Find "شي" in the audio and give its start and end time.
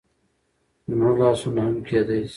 2.21-2.29